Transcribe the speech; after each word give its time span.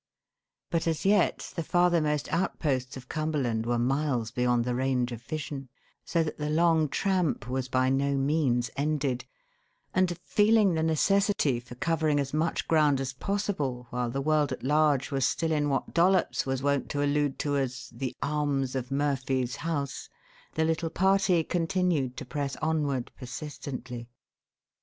But 0.71 0.87
as 0.87 1.05
yet 1.05 1.53
the 1.55 1.61
farthermost 1.61 2.27
outposts 2.33 2.97
of 2.97 3.07
Cumberland 3.07 3.67
were 3.67 3.77
miles 3.77 4.31
beyond 4.31 4.65
the 4.65 4.73
range 4.73 5.11
of 5.11 5.21
vision, 5.21 5.69
so 6.03 6.23
that 6.23 6.39
the 6.39 6.49
long 6.49 6.89
tramp 6.89 7.47
was 7.47 7.67
by 7.67 7.89
no 7.91 8.15
means 8.15 8.71
ended, 8.75 9.25
and, 9.93 10.17
feeling 10.25 10.73
the 10.73 10.81
necessity 10.81 11.59
for 11.59 11.75
covering 11.75 12.19
as 12.19 12.33
much 12.33 12.67
ground 12.67 12.99
as 12.99 13.13
possible 13.13 13.85
while 13.91 14.09
the 14.09 14.21
world 14.21 14.51
at 14.51 14.63
large 14.63 15.11
was 15.11 15.23
still 15.27 15.51
in 15.51 15.69
what 15.69 15.93
Dollops 15.93 16.47
was 16.47 16.63
wont 16.63 16.89
to 16.89 17.03
allude 17.03 17.37
to 17.37 17.57
as 17.57 17.91
"the 17.93 18.15
arms 18.23 18.73
of 18.73 18.89
Murphy's 18.89 19.57
house," 19.57 20.09
the 20.55 20.65
little 20.65 20.89
party 20.89 21.43
continued 21.43 22.17
to 22.17 22.25
press 22.25 22.55
onward 22.55 23.11
persistently. 23.19 24.09